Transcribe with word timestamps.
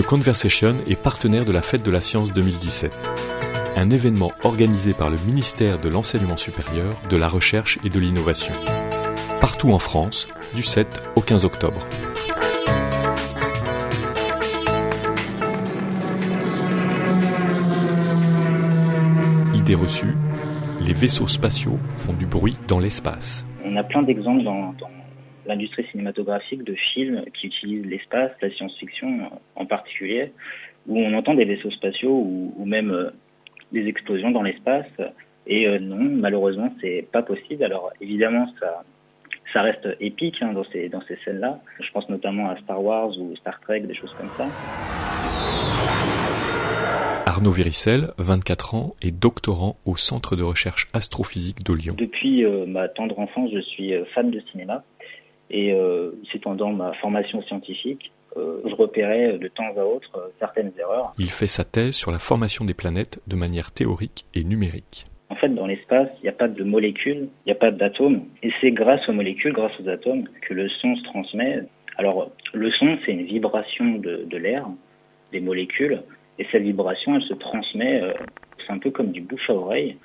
The 0.00 0.06
Conversation 0.06 0.76
est 0.88 1.02
partenaire 1.02 1.44
de 1.44 1.52
la 1.52 1.60
Fête 1.60 1.84
de 1.84 1.90
la 1.90 2.00
Science 2.00 2.32
2017, 2.32 2.90
un 3.76 3.90
événement 3.90 4.32
organisé 4.44 4.94
par 4.94 5.10
le 5.10 5.18
ministère 5.26 5.76
de 5.76 5.90
l'Enseignement 5.90 6.38
supérieur, 6.38 6.94
de 7.10 7.18
la 7.18 7.28
Recherche 7.28 7.78
et 7.84 7.90
de 7.90 8.00
l'Innovation, 8.00 8.54
partout 9.42 9.68
en 9.68 9.78
France, 9.78 10.26
du 10.56 10.62
7 10.62 11.02
au 11.16 11.20
15 11.20 11.44
octobre. 11.44 11.86
Idée 19.54 19.74
reçue, 19.74 20.16
les 20.80 20.94
vaisseaux 20.94 21.28
spatiaux 21.28 21.78
font 21.92 22.14
du 22.14 22.24
bruit 22.24 22.56
dans 22.68 22.78
l'espace. 22.78 23.44
On 23.66 23.76
a 23.76 23.84
plein 23.84 24.02
d'exemples 24.02 24.44
dans, 24.44 24.72
dans 24.80 24.88
l'industrie 25.44 25.84
cinématographique 25.90 26.62
de 26.64 26.74
films 26.94 27.22
qui 27.34 27.48
utilisent 27.48 27.84
l'espace, 27.84 28.30
la 28.40 28.50
science-fiction 28.50 29.26
en 29.26 29.40
particulier, 29.70 30.32
où 30.86 30.98
on 30.98 31.14
entend 31.14 31.34
des 31.34 31.46
vaisseaux 31.46 31.70
spatiaux 31.70 32.12
ou, 32.12 32.52
ou 32.56 32.64
même 32.66 32.90
euh, 32.90 33.10
des 33.72 33.86
explosions 33.86 34.30
dans 34.30 34.42
l'espace. 34.42 34.92
Et 35.46 35.66
euh, 35.66 35.78
non, 35.78 35.96
malheureusement, 35.98 36.70
c'est 36.82 37.06
pas 37.10 37.22
possible. 37.22 37.64
Alors 37.64 37.90
évidemment, 38.02 38.46
ça, 38.60 38.84
ça 39.54 39.62
reste 39.62 39.88
épique 40.00 40.36
hein, 40.42 40.52
dans 40.52 40.64
ces, 40.64 40.90
dans 40.90 41.00
ces 41.08 41.16
scènes-là. 41.24 41.60
Je 41.80 41.90
pense 41.92 42.08
notamment 42.10 42.50
à 42.50 42.56
Star 42.58 42.82
Wars 42.82 43.18
ou 43.18 43.34
Star 43.36 43.58
Trek, 43.60 43.80
des 43.80 43.94
choses 43.94 44.12
comme 44.12 44.28
ça. 44.36 44.46
Arnaud 47.26 47.52
Viricel, 47.52 48.08
24 48.18 48.74
ans, 48.74 48.94
est 49.00 49.12
doctorant 49.12 49.76
au 49.86 49.96
Centre 49.96 50.36
de 50.36 50.42
recherche 50.42 50.88
astrophysique 50.92 51.64
de 51.64 51.72
Lyon. 51.72 51.94
Depuis 51.96 52.44
euh, 52.44 52.66
ma 52.66 52.88
tendre 52.88 53.18
enfance, 53.18 53.50
je 53.54 53.60
suis 53.60 53.92
fan 54.14 54.30
de 54.30 54.40
cinéma. 54.52 54.82
Et 55.50 55.72
euh, 55.72 56.12
c'est 56.30 56.40
pendant 56.40 56.72
ma 56.72 56.92
formation 56.94 57.42
scientifique, 57.42 58.12
je 58.36 58.74
repérais 58.74 59.38
de 59.38 59.48
temps 59.48 59.72
à 59.76 59.84
autre 59.84 60.10
euh, 60.16 60.28
certaines 60.38 60.72
erreurs. 60.78 61.12
Il 61.18 61.30
fait 61.30 61.46
sa 61.46 61.64
thèse 61.64 61.94
sur 61.94 62.12
la 62.12 62.18
formation 62.18 62.64
des 62.64 62.74
planètes 62.74 63.20
de 63.26 63.36
manière 63.36 63.72
théorique 63.72 64.24
et 64.34 64.44
numérique. 64.44 65.04
En 65.30 65.36
fait, 65.36 65.48
dans 65.48 65.66
l'espace, 65.66 66.08
il 66.18 66.22
n'y 66.24 66.28
a 66.28 66.32
pas 66.32 66.48
de 66.48 66.64
molécules, 66.64 67.28
il 67.44 67.46
n'y 67.46 67.52
a 67.52 67.56
pas 67.56 67.70
d'atomes. 67.70 68.24
Et 68.42 68.50
c'est 68.60 68.72
grâce 68.72 69.08
aux 69.08 69.12
molécules, 69.12 69.52
grâce 69.52 69.72
aux 69.80 69.88
atomes, 69.88 70.24
que 70.42 70.54
le 70.54 70.68
son 70.68 70.96
se 70.96 71.02
transmet. 71.04 71.62
Alors, 71.98 72.30
le 72.52 72.70
son, 72.72 72.98
c'est 73.04 73.12
une 73.12 73.24
vibration 73.26 73.96
de, 73.96 74.24
de 74.24 74.36
l'air, 74.36 74.66
des 75.32 75.40
molécules. 75.40 76.02
Et 76.38 76.46
cette 76.50 76.62
vibration, 76.62 77.16
elle 77.16 77.22
se 77.22 77.34
transmet, 77.34 78.02
euh, 78.02 78.12
c'est 78.66 78.72
un 78.72 78.78
peu 78.78 78.90
comme 78.90 79.12
du 79.12 79.20
bouche 79.20 79.48
à 79.50 79.54
oreille. 79.54 79.96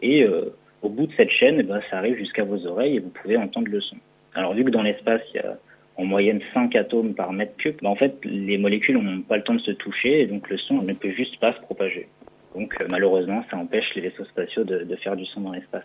Et 0.00 0.24
euh, 0.24 0.54
au 0.82 0.88
bout 0.88 1.06
de 1.06 1.12
cette 1.16 1.30
chaîne, 1.30 1.56
eh 1.60 1.62
ben, 1.62 1.80
ça 1.90 1.98
arrive 1.98 2.16
jusqu'à 2.16 2.44
vos 2.44 2.66
oreilles 2.66 2.96
et 2.96 3.00
vous 3.00 3.10
pouvez 3.10 3.36
entendre 3.36 3.68
le 3.68 3.80
son. 3.80 3.96
Alors, 4.34 4.54
vu 4.54 4.64
que 4.64 4.70
dans 4.70 4.82
l'espace, 4.82 5.20
il 5.32 5.36
y 5.36 5.40
a 5.40 5.58
en 5.96 6.04
moyenne 6.04 6.40
5 6.54 6.74
atomes 6.76 7.14
par 7.14 7.32
mètre 7.32 7.56
cube, 7.56 7.76
ben, 7.82 7.90
en 7.90 7.96
fait, 7.96 8.16
les 8.24 8.58
molécules 8.58 8.98
n'ont 8.98 9.22
pas 9.22 9.36
le 9.36 9.42
temps 9.42 9.54
de 9.54 9.60
se 9.60 9.72
toucher 9.72 10.20
et 10.20 10.26
donc 10.26 10.48
le 10.48 10.56
son 10.58 10.82
ne 10.82 10.92
peut 10.94 11.12
juste 11.12 11.38
pas 11.38 11.52
se 11.52 11.60
propager. 11.60 12.08
Donc 12.54 12.74
euh, 12.80 12.86
malheureusement, 12.88 13.44
ça 13.50 13.56
empêche 13.56 13.94
les 13.94 14.02
vaisseaux 14.02 14.24
spatiaux 14.24 14.64
de, 14.64 14.84
de 14.84 14.96
faire 14.96 15.16
du 15.16 15.24
son 15.26 15.40
dans 15.42 15.52
l'espace. 15.52 15.84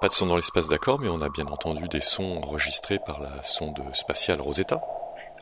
Pas 0.00 0.08
de 0.08 0.12
son 0.12 0.26
dans 0.26 0.36
l'espace, 0.36 0.68
d'accord, 0.68 0.98
mais 1.00 1.08
on 1.08 1.20
a 1.20 1.28
bien 1.28 1.46
entendu 1.46 1.86
des 1.88 2.00
sons 2.00 2.40
enregistrés 2.42 2.98
par 3.04 3.20
la 3.20 3.42
sonde 3.42 3.80
spatiale 3.92 4.40
Rosetta. 4.40 4.80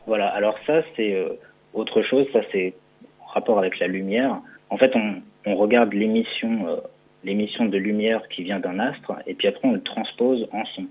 Voilà, 0.05 0.27
alors 0.29 0.55
ça 0.67 0.81
c'est 0.95 1.13
euh, 1.13 1.39
autre 1.73 2.01
chose, 2.01 2.27
ça 2.33 2.41
c'est 2.51 2.73
en 3.21 3.27
rapport 3.27 3.57
avec 3.57 3.79
la 3.79 3.87
lumière. 3.87 4.41
En 4.69 4.77
fait, 4.77 4.91
on, 4.95 5.21
on 5.45 5.55
regarde 5.55 5.93
l'émission 5.93 6.67
euh, 6.67 6.77
l'émission 7.23 7.65
de 7.65 7.77
lumière 7.77 8.27
qui 8.29 8.43
vient 8.43 8.59
d'un 8.59 8.79
astre 8.79 9.13
et 9.27 9.33
puis 9.33 9.47
après 9.47 9.67
on 9.67 9.73
le 9.73 9.81
transpose 9.81 10.47
en 10.51 10.65
son. 10.75 10.85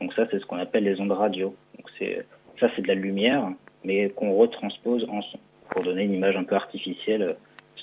Donc 0.00 0.12
ça 0.14 0.26
c'est 0.30 0.38
ce 0.38 0.46
qu'on 0.46 0.58
appelle 0.58 0.84
les 0.84 1.00
ondes 1.00 1.12
radio. 1.12 1.54
Donc 1.76 1.86
c'est 1.98 2.24
ça 2.58 2.68
c'est 2.76 2.82
de 2.82 2.88
la 2.88 2.94
lumière 2.94 3.48
mais 3.84 4.10
qu'on 4.10 4.34
retranspose 4.34 5.06
en 5.10 5.22
son 5.22 5.38
pour 5.70 5.82
donner 5.82 6.02
une 6.04 6.14
image 6.14 6.36
un 6.36 6.44
peu 6.44 6.54
artificielle 6.54 7.22
euh, 7.22 7.32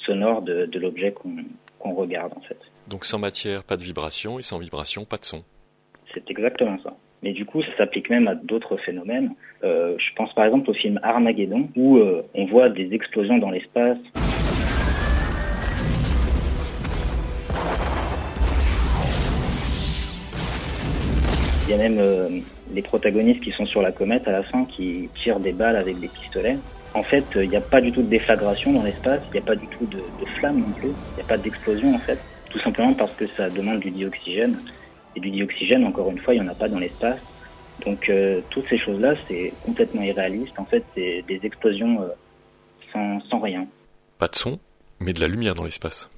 sonore 0.06 0.42
de, 0.42 0.66
de 0.66 0.80
l'objet 0.80 1.12
qu'on 1.12 1.36
qu'on 1.80 1.94
regarde 1.94 2.34
en 2.36 2.42
fait. 2.42 2.60
Donc 2.88 3.06
sans 3.06 3.20
matière, 3.20 3.64
pas 3.64 3.78
de 3.78 3.84
vibration, 3.84 4.40
et 4.40 4.42
sans 4.42 4.60
vibration, 4.60 5.06
pas 5.06 5.18
de 5.18 5.26
son. 5.26 5.44
C'est 6.14 6.30
exactement 6.32 6.78
ça. 6.84 6.96
Mais 7.24 7.34
du 7.34 7.46
coup, 7.46 7.62
ça 7.64 7.76
s'applique 7.78 8.10
même 8.10 8.28
à 8.28 8.36
d'autres 8.36 8.78
phénomènes. 8.78 9.34
Euh, 9.64 9.96
je 9.98 10.16
pense 10.16 10.34
par 10.34 10.46
exemple 10.46 10.70
au 10.70 10.74
film 10.74 11.00
Armageddon, 11.04 11.70
où 11.76 11.98
euh, 11.98 12.24
on 12.34 12.46
voit 12.46 12.70
des 12.70 12.94
explosions 12.94 13.38
dans 13.40 13.50
l'espace. 13.50 13.98
Il 21.68 21.72
y 21.72 21.74
a 21.74 21.78
même 21.78 22.00
euh, 22.00 22.30
les 22.72 22.82
protagonistes 22.82 23.42
qui 23.42 23.52
sont 23.52 23.66
sur 23.66 23.82
la 23.82 23.92
comète 23.92 24.26
à 24.26 24.32
la 24.32 24.44
fin 24.44 24.64
qui 24.64 25.10
tirent 25.22 25.42
des 25.42 25.52
balles 25.52 25.76
avec 25.76 26.00
des 26.00 26.08
pistolets. 26.08 26.58
En 26.94 27.04
fait, 27.04 27.26
euh, 27.36 27.44
il 27.44 27.50
n'y 27.50 27.58
a 27.58 27.62
pas 27.62 27.82
du 27.82 27.92
tout 27.92 28.02
de 28.02 28.08
déflagration 28.08 28.72
dans 28.72 28.84
l'espace, 28.84 29.20
il 29.28 29.34
n'y 29.34 29.40
a 29.40 29.42
pas 29.42 29.56
du 29.56 29.68
tout 29.68 29.86
de, 29.86 29.98
de 29.98 30.26
flamme 30.40 30.62
non 30.62 30.72
plus, 30.72 30.88
il 30.88 31.16
n'y 31.18 31.24
a 31.24 31.28
pas 31.28 31.38
d'explosion 31.38 31.94
en 31.94 32.00
fait, 32.00 32.18
tout 32.50 32.60
simplement 32.60 32.94
parce 32.94 33.12
que 33.16 33.28
ça 33.28 33.50
demande 33.50 33.82
du 33.82 33.92
dioxygène. 33.92 34.58
Et 35.18 35.20
du 35.20 35.30
dioxygène, 35.30 35.84
encore 35.84 36.10
une 36.10 36.20
fois, 36.20 36.36
il 36.36 36.42
n'y 36.42 36.48
en 36.48 36.52
a 36.52 36.56
pas 36.56 36.70
dans 36.70 36.80
l'espace. 36.80 37.20
Donc 37.86 38.08
euh, 38.08 38.40
toutes 38.50 38.68
ces 38.70 38.78
choses-là, 38.78 39.16
c'est 39.28 39.52
complètement 39.66 40.04
irréaliste. 40.04 40.58
En 40.58 40.66
fait, 40.66 40.86
c'est 40.96 41.26
des 41.28 41.42
explosions 41.44 42.02
euh, 42.02 42.08
sans, 42.94 43.20
sans 43.30 43.40
rien. 43.40 43.68
Pas 44.20 44.30
de 44.30 44.36
son, 44.36 44.58
mais 45.02 45.12
de 45.12 45.20
la 45.20 45.28
lumière 45.28 45.54
dans 45.54 45.66
l'espace. 45.66 46.10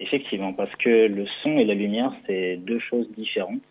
Effectivement, 0.00 0.52
parce 0.52 0.74
que 0.76 1.06
le 1.06 1.26
son 1.42 1.58
et 1.58 1.64
la 1.64 1.74
lumière, 1.74 2.12
c'est 2.26 2.56
deux 2.56 2.80
choses 2.80 3.06
différentes. 3.16 3.62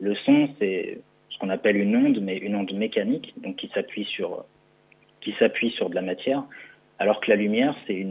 Le 0.00 0.14
son, 0.16 0.48
c'est 0.58 0.98
ce 1.30 1.38
qu'on 1.38 1.50
appelle 1.50 1.76
une 1.76 1.96
onde, 1.96 2.20
mais 2.20 2.36
une 2.36 2.56
onde 2.56 2.72
mécanique, 2.72 3.34
donc 3.36 3.56
qui 3.56 3.68
s'appuie 3.74 4.04
sur 4.04 4.44
qui 5.20 5.32
s'appuie 5.38 5.70
sur 5.70 5.88
de 5.88 5.94
la 5.94 6.02
matière, 6.02 6.44
alors 6.98 7.20
que 7.20 7.30
la 7.30 7.36
lumière, 7.36 7.74
c'est 7.86 8.06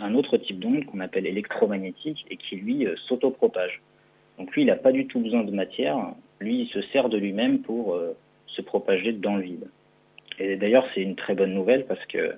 un 0.00 0.14
autre 0.14 0.36
type 0.36 0.60
d'onde 0.60 0.84
qu'on 0.84 1.00
appelle 1.00 1.26
électromagnétique 1.26 2.24
et 2.30 2.36
qui, 2.36 2.56
lui, 2.56 2.86
euh, 2.86 2.94
s'autopropage. 3.08 3.80
Donc 4.38 4.54
lui, 4.54 4.62
il 4.62 4.66
n'a 4.66 4.76
pas 4.76 4.92
du 4.92 5.06
tout 5.06 5.20
besoin 5.20 5.44
de 5.44 5.50
matière, 5.50 5.96
lui, 6.40 6.60
il 6.60 6.68
se 6.68 6.82
sert 6.92 7.08
de 7.08 7.16
lui-même 7.16 7.60
pour 7.60 7.94
euh, 7.94 8.14
se 8.48 8.62
propager 8.62 9.12
dans 9.12 9.36
le 9.36 9.42
vide. 9.42 9.68
Et 10.38 10.56
d'ailleurs, 10.56 10.86
c'est 10.94 11.00
une 11.00 11.16
très 11.16 11.34
bonne 11.34 11.54
nouvelle 11.54 11.86
parce 11.86 12.04
que 12.06 12.34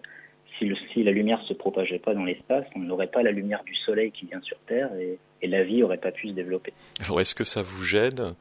si, 0.58 0.64
le, 0.66 0.76
si 0.92 1.02
la 1.02 1.12
lumière 1.12 1.40
se 1.42 1.54
propageait 1.54 1.98
pas 1.98 2.14
dans 2.14 2.24
l'espace, 2.24 2.64
on 2.74 2.80
n'aurait 2.80 3.06
pas 3.06 3.22
la 3.22 3.30
lumière 3.30 3.62
du 3.64 3.74
soleil 3.74 4.10
qui 4.10 4.26
vient 4.26 4.40
sur 4.42 4.58
Terre 4.66 4.90
et, 4.98 5.18
et 5.40 5.46
la 5.46 5.62
vie 5.64 5.82
aurait 5.82 5.98
pas 5.98 6.10
pu 6.10 6.28
se 6.28 6.32
développer. 6.32 6.72
Alors 7.04 7.20
est-ce 7.20 7.34
que 7.34 7.44
ça 7.44 7.62
vous 7.62 7.82
gêne 7.82 8.34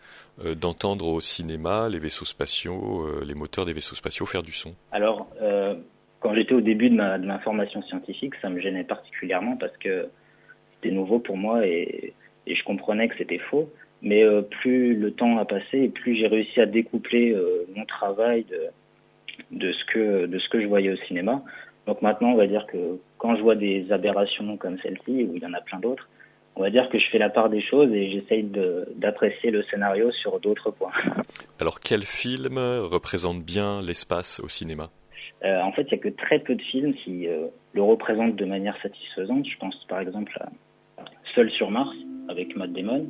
euh, 0.44 0.56
d'entendre 0.56 1.08
au 1.08 1.22
cinéma 1.22 1.88
les 1.90 2.00
vaisseaux 2.00 2.26
spatiaux, 2.26 3.06
euh, 3.06 3.24
les 3.26 3.36
moteurs 3.36 3.66
des 3.66 3.74
vaisseaux 3.74 3.96
spatiaux 3.96 4.26
faire 4.26 4.44
du 4.44 4.52
son? 4.52 4.74
Alors, 4.92 5.28
euh, 5.42 5.76
quand 6.20 6.34
j'étais 6.34 6.54
au 6.54 6.62
début 6.62 6.90
de 6.90 6.96
ma, 6.96 7.18
de 7.18 7.26
ma 7.26 7.40
formation 7.40 7.82
scientifique, 7.84 8.34
ça 8.42 8.50
me 8.50 8.60
gênait 8.60 8.84
particulièrement 8.84 9.56
parce 9.56 9.78
que 9.78 10.08
c'était 10.76 10.94
nouveau 10.94 11.20
pour 11.20 11.38
moi 11.38 11.66
et, 11.66 12.14
et 12.48 12.56
je 12.56 12.64
comprenais 12.64 13.08
que 13.08 13.18
c'était 13.18 13.40
faux. 13.40 13.70
Mais 14.04 14.24
plus 14.62 14.96
le 14.96 15.12
temps 15.12 15.40
a 15.40 15.46
passé 15.46 15.80
et 15.80 15.90
plus 15.90 16.16
j'ai 16.16 16.28
réussi 16.28 16.62
à 16.62 16.68
découpler 16.68 17.36
mon 17.76 17.84
travail 17.86 18.44
de, 18.44 18.68
de, 19.50 19.74
ce 19.74 19.86
que, 19.86 20.28
de 20.28 20.38
ce 20.38 20.48
que 20.50 20.62
je 20.62 20.68
voyais 20.68 20.92
au 20.92 20.98
cinéma. 21.08 21.44
Donc 21.88 22.02
maintenant, 22.02 22.32
on 22.32 22.36
va 22.36 22.48
dire 22.48 22.68
que 22.68 23.00
quand 23.18 23.36
je 23.38 23.42
vois 23.42 23.56
des 23.56 23.92
aberrations 23.92 24.58
comme 24.58 24.78
celle-ci, 24.84 25.24
où 25.24 25.36
il 25.36 25.42
y 25.42 25.46
en 25.46 25.54
a 25.54 25.62
plein 25.62 25.80
d'autres, 25.80 26.08
on 26.58 26.62
va 26.62 26.70
dire 26.70 26.90
que 26.90 27.00
je 27.00 27.08
fais 27.10 27.18
la 27.18 27.30
part 27.30 27.50
des 27.50 27.62
choses 27.62 27.92
et 27.94 28.12
j'essaye 28.12 28.44
d'apprécier 28.96 29.52
le 29.52 29.64
scénario 29.64 30.12
sur 30.12 30.40
d'autres 30.40 30.72
points. 30.72 30.92
Alors 31.60 31.80
quel 31.80 32.02
film 32.02 32.58
représente 32.58 33.44
bien 33.44 33.82
l'espace 33.82 34.42
au 34.44 34.50
cinéma? 34.50 34.90
Euh, 35.46 35.62
en 35.62 35.72
fait, 35.72 35.84
il 35.84 35.94
n'y 35.94 36.00
a 36.00 36.04
que 36.04 36.10
très 36.10 36.40
peu 36.40 36.56
de 36.56 36.62
films 36.62 36.94
qui 36.94 37.28
euh, 37.28 37.46
le 37.74 37.84
représentent 37.84 38.36
de 38.36 38.46
manière 38.46 38.76
satisfaisante. 38.82 39.46
Je 39.48 39.58
pense 39.58 39.76
par 39.88 40.02
exemple 40.02 40.32
à 40.40 41.06
Seul 41.36 41.50
sur 41.52 41.72
Mars 41.72 41.96
avec 42.28 42.56
Matt 42.58 42.74
Damon. 42.74 43.06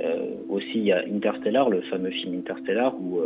Euh, 0.00 0.36
aussi, 0.48 0.76
il 0.76 0.84
y 0.84 0.92
a 0.92 1.00
Interstellar, 1.00 1.68
le 1.68 1.82
fameux 1.82 2.10
film 2.10 2.38
Interstellar, 2.38 2.94
ou, 2.94 3.20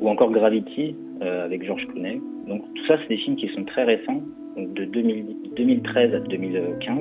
ou 0.00 0.08
encore 0.08 0.30
Gravity 0.30 0.94
euh, 1.22 1.44
avec 1.44 1.64
George 1.64 1.86
Clooney. 1.88 2.20
Donc 2.46 2.62
tout 2.74 2.86
ça, 2.86 2.98
c'est 3.02 3.08
des 3.08 3.18
films 3.18 3.36
qui 3.36 3.48
sont 3.48 3.64
très 3.64 3.84
récents, 3.84 4.22
donc 4.56 4.72
de 4.74 4.84
2000 4.84 5.38
2013 5.58 6.14
à 6.14 6.20
2015. 6.20 6.98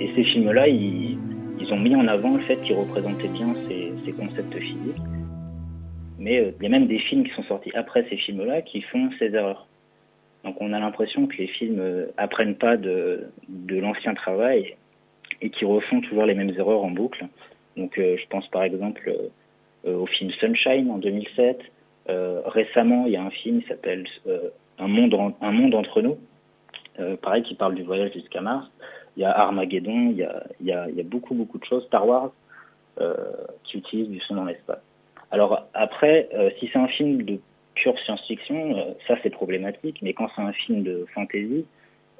Et 0.00 0.10
ces 0.14 0.24
films-là, 0.24 0.68
ils, 0.68 1.18
ont 1.70 1.78
mis 1.78 1.96
en 1.96 2.06
avant 2.06 2.36
le 2.36 2.42
fait 2.44 2.56
qu'ils 2.62 2.76
représentaient 2.76 3.28
bien 3.28 3.54
ces, 3.68 4.12
concepts 4.12 4.56
physiques. 4.56 5.02
Mais 6.18 6.38
euh, 6.38 6.52
il 6.60 6.62
y 6.62 6.66
a 6.66 6.68
même 6.68 6.86
des 6.86 7.00
films 7.00 7.24
qui 7.24 7.34
sont 7.34 7.42
sortis 7.42 7.72
après 7.74 8.06
ces 8.08 8.16
films-là 8.16 8.62
qui 8.62 8.80
font 8.82 9.10
ces 9.18 9.34
erreurs. 9.34 9.66
Donc 10.44 10.56
on 10.60 10.72
a 10.72 10.78
l'impression 10.78 11.26
que 11.26 11.36
les 11.36 11.48
films 11.48 11.80
euh, 11.80 12.06
apprennent 12.16 12.54
pas 12.54 12.76
de, 12.76 13.26
l'ancien 13.68 14.14
travail 14.14 14.76
et 15.42 15.50
qui 15.50 15.64
refont 15.64 16.00
toujours 16.00 16.24
les 16.24 16.34
mêmes 16.34 16.54
erreurs 16.56 16.84
en 16.84 16.90
boucle. 16.90 17.26
Donc 17.76 17.98
euh, 17.98 18.16
je 18.16 18.26
pense 18.28 18.46
par 18.48 18.62
exemple 18.62 19.12
au 19.84 20.06
film 20.06 20.30
Sunshine 20.32 20.90
en 20.90 20.98
2007. 20.98 21.60
Euh, 22.08 22.40
récemment, 22.46 23.06
il 23.06 23.12
y 23.12 23.16
a 23.16 23.22
un 23.22 23.30
film 23.30 23.62
qui 23.62 23.68
s'appelle 23.68 24.06
euh, 24.26 24.50
un, 24.78 24.88
monde 24.88 25.14
un 25.40 25.50
monde 25.52 25.74
entre 25.74 26.02
nous, 26.02 26.18
euh, 26.98 27.16
pareil 27.16 27.42
qui 27.42 27.54
parle 27.54 27.74
du 27.74 27.82
voyage 27.82 28.12
jusqu'à 28.12 28.40
Mars. 28.40 28.66
Il 29.16 29.22
y 29.22 29.24
a 29.24 29.30
Armageddon, 29.30 30.10
il 30.10 30.16
y 30.18 30.22
a, 30.22 30.44
il 30.60 30.66
y 30.66 30.72
a, 30.72 30.88
il 30.88 30.94
y 30.94 31.00
a 31.00 31.04
beaucoup 31.04 31.34
beaucoup 31.34 31.58
de 31.58 31.64
choses. 31.64 31.84
Star 31.86 32.06
Wars 32.06 32.32
euh, 33.00 33.14
qui 33.64 33.78
utilisent 33.78 34.08
du 34.08 34.20
son 34.20 34.34
dans 34.36 34.44
l'espace. 34.44 34.80
Alors 35.30 35.66
après, 35.74 36.28
euh, 36.34 36.50
si 36.58 36.68
c'est 36.72 36.78
un 36.78 36.88
film 36.88 37.22
de 37.22 37.40
pure 37.74 37.98
science-fiction, 38.00 38.96
ça 39.06 39.16
c'est 39.22 39.30
problématique, 39.30 39.98
mais 40.00 40.14
quand 40.14 40.28
c'est 40.34 40.42
un 40.42 40.52
film 40.52 40.82
de 40.82 41.06
fantasy, 41.14 41.66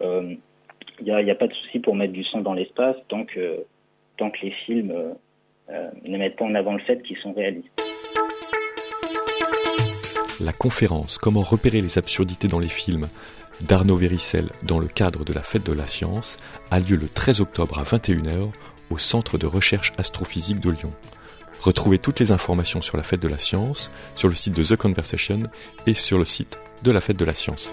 il 0.03 0.39
n'y 1.03 1.11
a, 1.11 1.17
a, 1.17 1.35
pas 1.35 1.47
de 1.47 1.55
souci 1.55 1.79
pour 1.79 1.94
mettre 1.94 2.12
du 2.12 2.25
son 2.25 2.41
dans 2.41 2.53
l'espace 2.53 2.97
tant 3.09 3.25
que, 3.25 3.65
tant 4.19 4.31
que 4.31 4.39
les 4.43 4.50
films 4.50 4.93
ne 5.71 6.19
mettent 6.19 6.37
pas 6.37 6.44
en 6.44 6.55
avant 6.55 6.75
le 6.75 6.81
fait 6.81 7.03
qu'ils 7.03 7.17
sont 7.19 7.32
réalistes. 7.32 7.95
La 10.41 10.53
conférence 10.53 11.17
Comment 11.17 11.43
repérer 11.43 11.81
les 11.81 11.97
absurdités 11.97 12.49
dans 12.49 12.59
les 12.59 12.69
films 12.69 13.09
d'Arnaud 13.62 13.97
Véricel 13.97 14.50
dans 14.65 14.79
le 14.79 14.87
cadre 14.87 15.25
de 15.25 15.33
la 15.33 15.43
Fête 15.43 15.65
de 15.65 15.73
la 15.73 15.87
Science 15.87 16.37
a 16.71 16.79
lieu 16.79 16.97
le 16.97 17.09
13 17.09 17.41
octobre 17.41 17.79
à 17.79 17.85
21h 17.85 18.50
au 18.91 18.99
Centre 18.99 19.38
de 19.38 19.47
recherche 19.47 19.93
astrophysique 19.97 20.61
de 20.61 20.71
Lyon. 20.71 20.93
Retrouvez 21.62 21.99
toutes 21.99 22.21
les 22.21 22.33
informations 22.33 22.83
sur 22.83 22.99
la 22.99 23.03
Fête 23.03 23.23
de 23.23 23.29
la 23.29 23.38
Science 23.38 23.91
sur 24.15 24.29
le 24.29 24.35
site 24.35 24.55
de 24.55 24.62
The 24.62 24.77
Conversation 24.77 25.44
et 25.87 25.94
sur 25.94 26.19
le 26.19 26.27
site 26.27 26.59
de 26.82 26.91
la 26.91 27.00
Fête 27.00 27.19
de 27.19 27.25
la 27.25 27.35
Science. 27.35 27.73